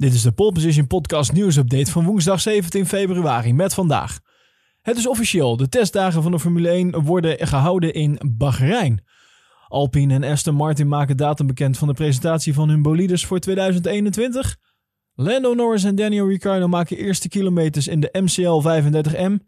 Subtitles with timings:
[0.00, 4.20] Dit is de Pole Position Podcast nieuwsupdate van woensdag 17 februari met vandaag.
[4.82, 9.04] Het is officieel, de testdagen van de Formule 1 worden gehouden in Bahrein.
[9.68, 14.56] Alpine en Aston Martin maken datum bekend van de presentatie van hun bolides voor 2021.
[15.14, 19.46] Lando Norris en Daniel Ricciardo maken eerste kilometers in de MCL 35M.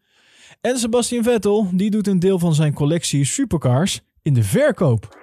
[0.60, 5.21] En Sebastian Vettel, die doet een deel van zijn collectie supercars in de verkoop.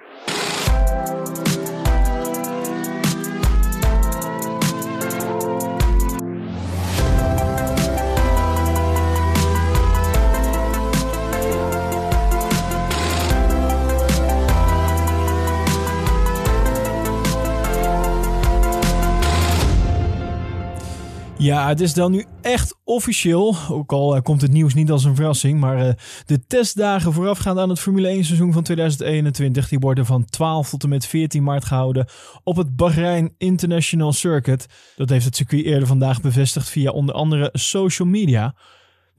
[21.40, 23.56] Ja, het is dan nu echt officieel.
[23.70, 25.60] Ook al uh, komt het nieuws niet als een verrassing.
[25.60, 25.92] Maar uh,
[26.26, 29.68] de testdagen voorafgaand aan het Formule 1 seizoen van 2021.
[29.68, 32.06] Die worden van 12 tot en met 14 maart gehouden
[32.44, 34.66] op het Bahrein International Circuit.
[34.96, 38.54] Dat heeft het circuit eerder vandaag bevestigd via onder andere social media.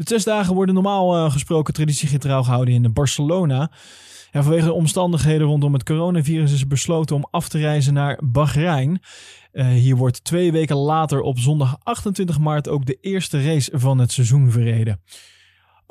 [0.02, 3.72] De testdagen worden normaal uh, gesproken traditiegetrouw gehouden in Barcelona.
[4.32, 9.02] Ja, vanwege de omstandigheden rondom het coronavirus is besloten om af te reizen naar Bahrein.
[9.54, 13.98] Uh, hier wordt twee weken later op zondag 28 maart ook de eerste race van
[13.98, 15.02] het seizoen verreden.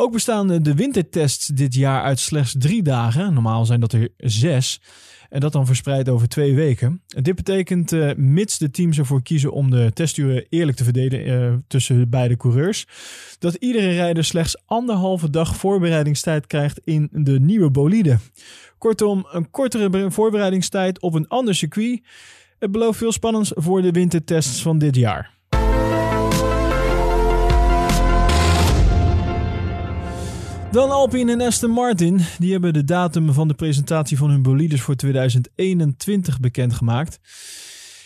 [0.01, 3.35] Ook bestaan de wintertests dit jaar uit slechts drie dagen.
[3.35, 4.81] Normaal zijn dat er zes.
[5.29, 7.03] En dat dan verspreid over twee weken.
[7.07, 11.55] Dit betekent, uh, mits de teams ervoor kiezen om de testuren eerlijk te verdelen uh,
[11.67, 12.87] tussen beide coureurs,
[13.39, 18.19] dat iedere rijder slechts anderhalve dag voorbereidingstijd krijgt in de nieuwe bolide.
[18.79, 22.03] Kortom, een kortere voorbereidingstijd op een ander circuit.
[22.59, 25.40] Het belooft veel spannends voor de wintertests van dit jaar.
[30.71, 32.21] Dan Alpine en Aston Martin.
[32.39, 37.21] Die hebben de datum van de presentatie van hun bolides voor 2021 bekendgemaakt.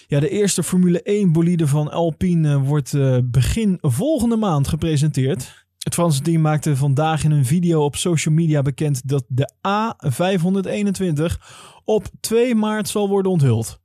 [0.06, 5.66] Ja, de eerste Formule 1 bolide van Alpine wordt uh, begin volgende maand gepresenteerd.
[5.78, 11.44] Het Franse team maakte vandaag in een video op social media bekend dat de A521
[11.84, 13.80] op 2 maart zal worden onthuld.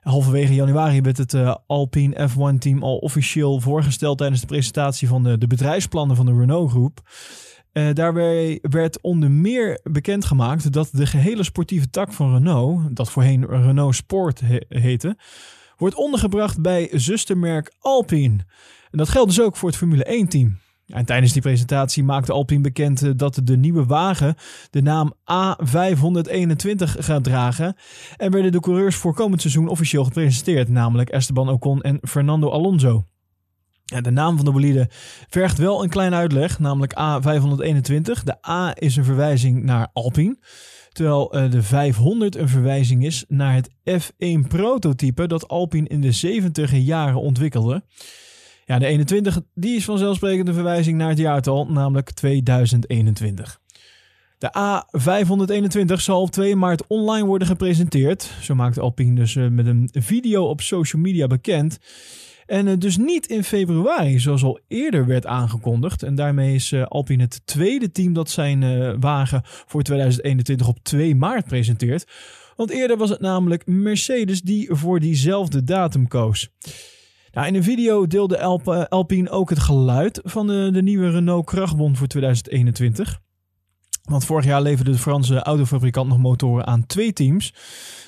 [0.00, 5.38] Halverwege januari werd het uh, Alpine F1-team al officieel voorgesteld tijdens de presentatie van de,
[5.38, 7.00] de bedrijfsplannen van de Renault-groep.
[7.78, 13.46] Uh, daarbij werd onder meer bekendgemaakt dat de gehele sportieve tak van Renault, dat voorheen
[13.46, 15.16] Renault Sport he heette,
[15.76, 18.36] wordt ondergebracht bij zustermerk Alpine.
[18.90, 20.58] En dat geldt dus ook voor het Formule 1-team.
[20.86, 24.34] En tijdens die presentatie maakte Alpine bekend eh, dat de nieuwe wagen
[24.70, 27.76] de naam A521 gaat dragen.
[28.16, 33.06] En werden de coureurs voor komend seizoen officieel gepresenteerd, namelijk Esteban Ocon en Fernando Alonso.
[33.88, 34.88] De naam van de bolide
[35.28, 38.22] vergt wel een kleine uitleg, namelijk A521.
[38.24, 40.36] De A is een verwijzing naar Alpine,
[40.92, 46.12] terwijl uh, de 500 een verwijzing is naar het F1 prototype dat Alpine in de
[46.12, 47.84] 70 jaren ontwikkelde.
[48.64, 53.60] Ja, de 21 die is vanzelfsprekend een verwijzing naar het jaartal, namelijk 2021.
[54.38, 58.30] De A521 zal op 2 maart online worden gepresenteerd.
[58.40, 61.78] Zo maakt Alpine dus uh, met een video op social media bekend.
[62.48, 66.02] En uh, dus niet in februari, zoals al eerder werd aangekondigd.
[66.02, 70.78] En daarmee is uh, Alpine het tweede team dat zijn uh, wagen voor 2021 op
[70.82, 72.06] 2 maart presenteert.
[72.56, 76.48] Want eerder was het namelijk Mercedes die voor diezelfde datum koos.
[77.32, 81.46] Nou, in een video deelde Alp Alpine ook het geluid van de, de nieuwe Renault
[81.46, 83.20] krachtbon voor 2021.
[84.08, 87.54] Want vorig jaar leverde de Franse autofabrikant nog motoren aan twee teams.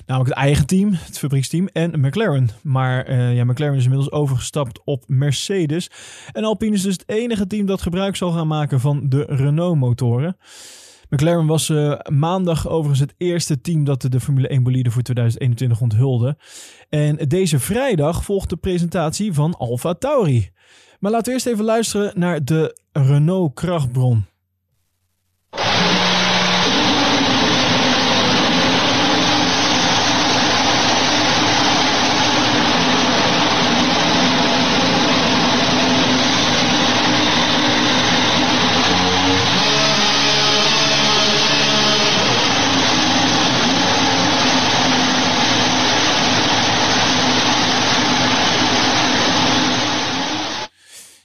[0.06, 2.48] Namelijk het eigen team, het fabrieksteam, en McLaren.
[2.62, 5.90] Maar uh, ja, McLaren is inmiddels overgestapt op Mercedes.
[6.32, 10.36] En Alpine is dus het enige team dat gebruik zal gaan maken van de Renault-motoren.
[11.08, 15.80] McLaren was uh, maandag overigens het eerste team dat de Formule 1 bolide voor 2021
[15.80, 16.36] onthulde.
[16.88, 20.50] En deze vrijdag volgt de presentatie van Alfa Tauri.
[20.98, 24.29] Maar laten we eerst even luisteren naar de Renault krachtbron.
[25.58, 25.99] you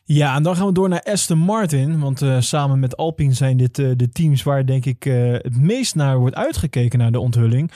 [0.07, 1.99] Ja, en dan gaan we door naar Aston Martin.
[1.99, 5.57] Want uh, samen met Alpine zijn dit uh, de teams waar denk ik uh, het
[5.57, 7.71] meest naar wordt uitgekeken naar de onthulling.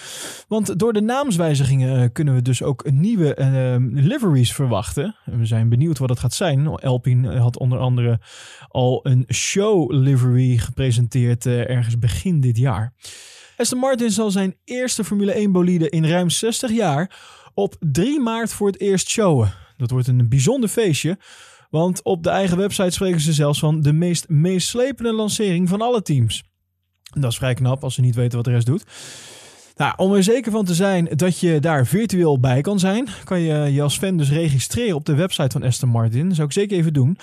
[0.47, 3.35] Want door de naamswijzigingen kunnen we dus ook nieuwe
[3.93, 5.15] liveries verwachten.
[5.25, 6.67] En we zijn benieuwd wat het gaat zijn.
[6.67, 8.19] Alpine had onder andere
[8.67, 12.93] al een show livery gepresenteerd ergens begin dit jaar.
[13.57, 17.17] Aston Martin zal zijn eerste Formule 1 bolide in ruim 60 jaar
[17.53, 19.53] op 3 maart voor het eerst showen.
[19.77, 21.17] Dat wordt een bijzonder feestje.
[21.69, 26.01] Want op de eigen website spreken ze zelfs van de meest meeslepende lancering van alle
[26.01, 26.43] teams.
[27.03, 28.83] Dat is vrij knap als ze niet weten wat de rest doet.
[29.75, 33.39] Nou, om er zeker van te zijn dat je daar virtueel bij kan zijn, kan
[33.39, 36.27] je je als fan dus registreren op de website van Aston Martin.
[36.27, 37.17] Dat zou ik zeker even doen.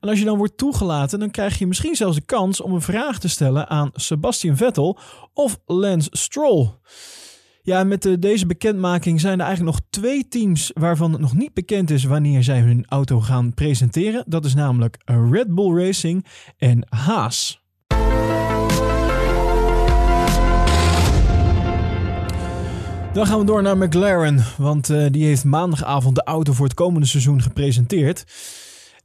[0.00, 2.82] En als je dan wordt toegelaten, dan krijg je misschien zelfs de kans om een
[2.82, 4.98] vraag te stellen aan Sebastian Vettel
[5.34, 6.70] of Lance Stroll.
[7.68, 11.54] Ja, met de, deze bekendmaking zijn er eigenlijk nog twee teams waarvan het nog niet
[11.54, 14.24] bekend is wanneer zij hun auto gaan presenteren.
[14.26, 16.26] Dat is namelijk Red Bull Racing
[16.56, 17.62] en Haas.
[23.12, 26.74] Dan gaan we door naar McLaren, want uh, die heeft maandagavond de auto voor het
[26.74, 28.24] komende seizoen gepresenteerd.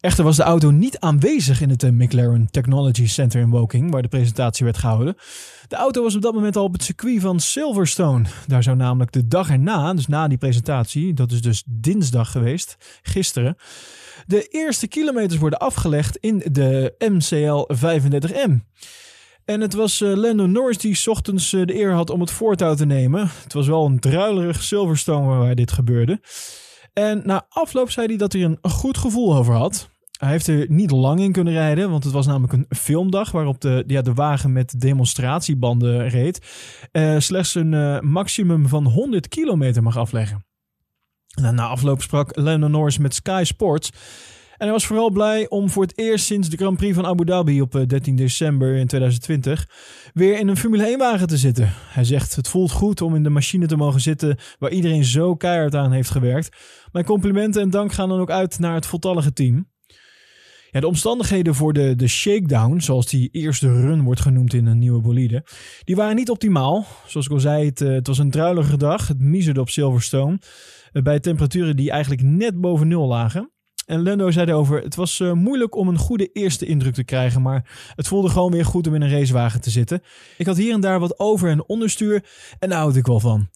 [0.03, 4.01] Echter was de auto niet aanwezig in het uh, McLaren Technology Center in Woking, waar
[4.01, 5.15] de presentatie werd gehouden.
[5.67, 8.25] De auto was op dat moment al op het circuit van Silverstone.
[8.47, 12.77] Daar zou namelijk de dag erna, dus na die presentatie, dat is dus dinsdag geweest,
[13.01, 13.55] gisteren,
[14.25, 18.51] de eerste kilometers worden afgelegd in de MCL 35M.
[19.45, 22.75] En het was uh, Lando Norris die ochtends uh, de eer had om het voortouw
[22.75, 23.29] te nemen.
[23.43, 26.21] Het was wel een druilerig Silverstone waar dit gebeurde.
[26.93, 29.91] En na afloop zei hij dat hij een goed gevoel over had.
[30.19, 33.61] Hij heeft er niet lang in kunnen rijden, want het was namelijk een filmdag waarop
[33.61, 36.47] de, ja, de wagen met demonstratiebanden reed.
[36.91, 40.45] Uh, slechts een maximum van 100 kilometer mag afleggen.
[41.41, 43.89] Na afloop sprak Lando Norris met Sky Sports.
[44.57, 47.25] En hij was vooral blij om voor het eerst sinds de Grand Prix van Abu
[47.25, 49.69] Dhabi op 13 december in 2020
[50.13, 51.69] weer in een Formule 1-wagen te zitten.
[51.73, 55.35] Hij zegt: Het voelt goed om in de machine te mogen zitten waar iedereen zo
[55.35, 56.57] keihard aan heeft gewerkt.
[56.91, 59.71] Mijn complimenten en dank gaan dan ook uit naar het voltallige team.
[60.73, 64.79] Ja, de omstandigheden voor de, de shakedown, zoals die eerste run wordt genoemd in een
[64.79, 65.45] nieuwe bolide,
[65.83, 66.85] die waren niet optimaal.
[67.07, 69.07] Zoals ik al zei, het, het was een druilige dag.
[69.07, 70.39] Het miezerde op Silverstone.
[70.91, 73.51] Bij temperaturen die eigenlijk net boven nul lagen.
[73.85, 77.41] En Lando zei erover: Het was uh, moeilijk om een goede eerste indruk te krijgen,
[77.41, 80.01] maar het voelde gewoon weer goed om in een racewagen te zitten.
[80.37, 82.25] Ik had hier en daar wat over- en onderstuur
[82.59, 83.49] en daar houd ik wel van.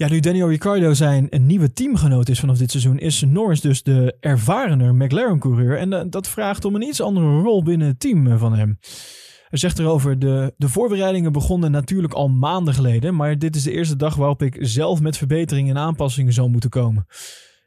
[0.00, 3.82] Ja, nu Daniel Ricciardo zijn een nieuwe teamgenoot is vanaf dit seizoen, is Norris dus
[3.82, 5.78] de ervarener McLaren-coureur.
[5.78, 8.78] En uh, dat vraagt om een iets andere rol binnen het team van hem.
[9.48, 13.72] Hij zegt erover: de, de voorbereidingen begonnen natuurlijk al maanden geleden, maar dit is de
[13.72, 17.06] eerste dag waarop ik zelf met verbeteringen en aanpassingen zal moeten komen.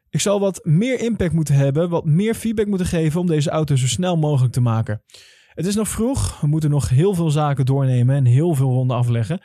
[0.09, 3.75] Ik zal wat meer impact moeten hebben, wat meer feedback moeten geven om deze auto
[3.75, 5.03] zo snel mogelijk te maken.
[5.47, 8.97] Het is nog vroeg, we moeten nog heel veel zaken doornemen en heel veel ronden
[8.97, 9.39] afleggen.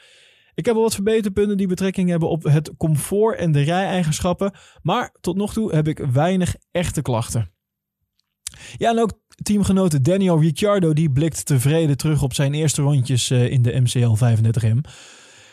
[0.59, 4.53] Ik heb al wat verbeterpunten die betrekking hebben op het comfort en de rij-eigenschappen,
[4.83, 7.51] maar tot nog toe heb ik weinig echte klachten.
[8.77, 13.51] Ja, en ook teamgenoot Daniel Ricciardo die blikt tevreden terug op zijn eerste rondjes eh,
[13.51, 14.81] in de MCL 35M.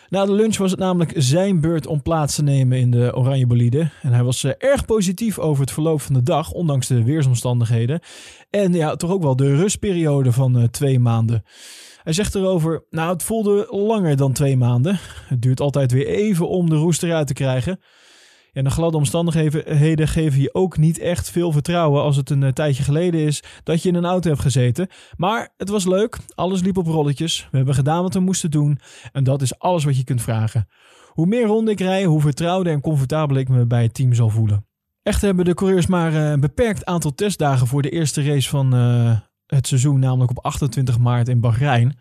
[0.10, 3.48] Na de lunch was het namelijk zijn beurt om plaats te nemen in de oranje
[3.48, 3.90] bolide.
[4.02, 8.00] En hij was eh, erg positief over het verloop van de dag, ondanks de weersomstandigheden.
[8.50, 11.44] En ja, toch ook wel de rustperiode van uh, twee maanden.
[12.04, 15.00] Hij zegt erover, nou het voelde langer dan twee maanden.
[15.28, 17.80] Het duurt altijd weer even om de roest eruit te krijgen.
[18.56, 22.50] En de gladde omstandigheden geven je ook niet echt veel vertrouwen als het een uh,
[22.50, 24.88] tijdje geleden is dat je in een auto hebt gezeten.
[25.18, 27.48] Maar het was leuk, alles liep op rolletjes.
[27.52, 28.80] We hebben gedaan wat we moesten doen
[29.12, 30.68] en dat is alles wat je kunt vragen.
[31.08, 34.30] Hoe meer ronden ik rij, hoe vertrouwder en comfortabeler ik me bij het team zal
[34.30, 34.68] voelen.
[35.04, 38.76] Echter hebben de coureurs maar uh, een beperkt aantal testdagen voor de eerste race van
[38.76, 41.98] uh, het seizoen, namelijk op 28 maart in Bahrein.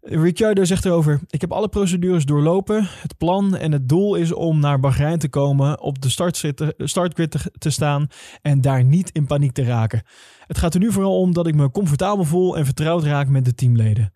[0.00, 2.88] Ricciardo zegt erover: Ik heb alle procedures doorlopen.
[3.02, 7.70] Het plan en het doel is om naar Bahrein te komen, op de startgrid te,
[7.70, 8.06] staan
[8.42, 10.02] en daar niet in paniek te raken.
[10.46, 13.44] Het gaat er nu vooral om dat ik me comfortabel voel en vertrouwd raak met
[13.44, 14.12] de teamleden.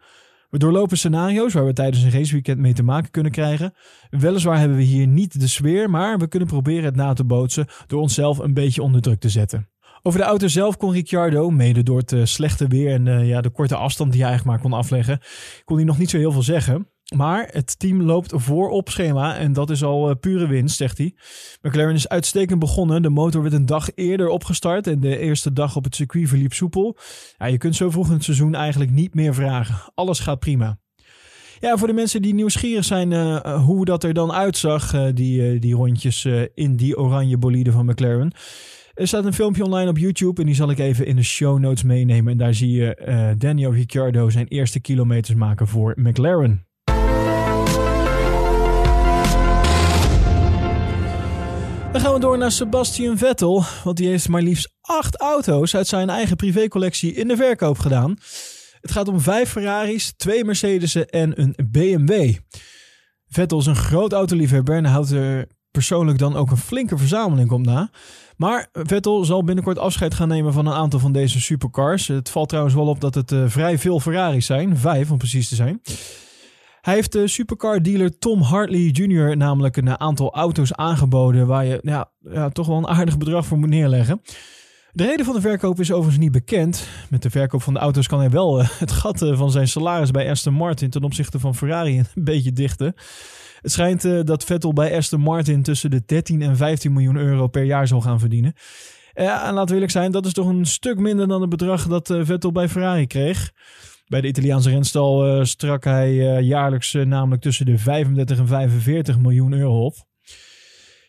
[0.50, 3.74] We doorlopen scenario's waar we tijdens een raceweekend mee te maken kunnen krijgen.
[4.10, 7.66] Weliswaar hebben we hier niet de sfeer, maar we kunnen proberen het na te bootsen
[7.86, 9.68] door onszelf een beetje onder druk te zetten.
[10.06, 13.40] Over de auto zelf kon Ricciardo, mede door het uh, slechte weer en uh, ja,
[13.40, 15.20] de korte afstand die hij eigenlijk maar kon afleggen,
[15.64, 16.88] kon hij nog niet zo heel veel zeggen.
[17.16, 20.98] Maar het team loopt voor op schema en dat is al uh, pure winst, zegt
[20.98, 21.14] hij.
[21.62, 23.02] McLaren is uitstekend begonnen.
[23.02, 26.52] De motor werd een dag eerder opgestart en de eerste dag op het circuit verliep
[26.52, 26.98] soepel.
[27.38, 29.92] Ja, je kunt zo vroeg in het seizoen eigenlijk niet meer vragen.
[29.94, 30.78] Alles gaat prima.
[31.60, 33.12] Ja, voor de mensen die nieuwsgierig zijn
[33.46, 38.32] hoe dat er dan uitzag, die, die rondjes in die oranje bolide van McLaren.
[38.94, 41.58] Er staat een filmpje online op YouTube en die zal ik even in de show
[41.58, 42.32] notes meenemen.
[42.32, 46.66] En daar zie je uh, Daniel Ricciardo zijn eerste kilometers maken voor McLaren.
[51.92, 55.86] Dan gaan we door naar Sebastian Vettel, want die heeft maar liefst acht auto's uit
[55.86, 58.16] zijn eigen privécollectie in de verkoop gedaan.
[58.80, 62.34] Het gaat om vijf Ferraris, twee Mercedes'en en een BMW.
[63.28, 67.66] Vettel is een groot autoliefhebber en houdt er persoonlijk dan ook een flinke verzameling komt
[67.66, 67.90] na.
[68.36, 72.08] Maar Vettel zal binnenkort afscheid gaan nemen van een aantal van deze supercars.
[72.08, 74.76] Het valt trouwens wel op dat het uh, vrij veel Ferraris zijn.
[74.76, 75.80] Vijf om precies te zijn.
[76.80, 79.36] Hij heeft de supercar dealer Tom Hartley Jr.
[79.36, 83.58] namelijk een aantal auto's aangeboden waar je ja, ja, toch wel een aardig bedrag voor
[83.58, 84.20] moet neerleggen.
[84.92, 86.86] De reden van de verkoop is overigens niet bekend.
[87.10, 89.68] Met de verkoop van de auto's kan hij wel uh, het gat uh, van zijn
[89.68, 92.94] salaris bij Aston Martin ten opzichte van Ferrari een beetje dichten.
[93.64, 97.46] Het schijnt uh, dat Vettel bij Aston Martin tussen de 13 en 15 miljoen euro
[97.46, 98.52] per jaar zal gaan verdienen.
[99.14, 101.86] Ja, en laten we eerlijk zijn, dat is toch een stuk minder dan het bedrag
[101.86, 103.52] dat Vettel bij Ferrari kreeg.
[104.06, 109.84] Bij de Italiaanse renstal strak hij jaarlijks namelijk tussen de 35 en 45 miljoen euro
[109.84, 109.94] op.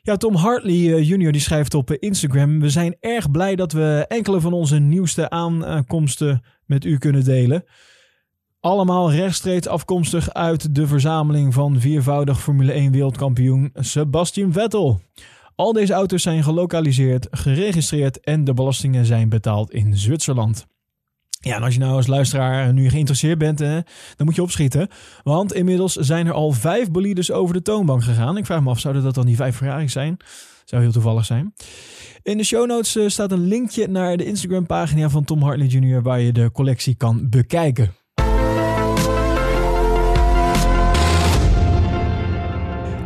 [0.01, 1.31] Ja, Tom Hartley Jr.
[1.31, 6.43] die schrijft op Instagram: We zijn erg blij dat we enkele van onze nieuwste aankomsten
[6.65, 7.63] met u kunnen delen.
[8.65, 15.01] Allemaal rechtstreeks afkomstig uit de verzameling van viervoudig Formule 1 wereldkampioen Sebastian Vettel.
[15.55, 20.67] Al deze auto's zijn gelokaliseerd, geregistreerd en de belastingen zijn betaald in Zwitserland.
[21.39, 23.79] Ja, en als je nou als luisteraar nu geïnteresseerd bent, hè,
[24.15, 24.87] dan moet je opschieten.
[25.23, 28.37] Want inmiddels zijn er al vijf bolides over de toonbank gegaan.
[28.37, 30.17] Ik vraag me af, zouden dat dan die vijf Ferraris zijn?
[30.63, 31.53] Zou heel toevallig zijn.
[32.23, 35.67] In de show notes uh, staat een linkje naar de Instagram pagina van Tom Hartley
[35.67, 36.01] Jr.
[36.01, 38.03] waar je de collectie kan bekijken.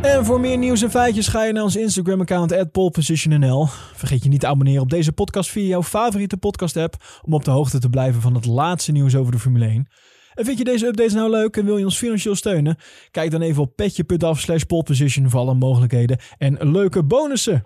[0.02, 3.66] En voor meer nieuws en feitjes ga je naar ons Instagram-account @polepositionnl.
[3.94, 7.50] Vergeet je niet te abonneren op deze podcast via jouw favoriete podcast-app om op de
[7.50, 9.88] hoogte te blijven van het laatste nieuws over de Formule 1.
[10.34, 12.76] En vind je deze updates nou leuk en wil je ons financieel steunen?
[13.10, 17.64] Kijk dan even op petje.af slash poleposition voor alle mogelijkheden en leuke bonussen.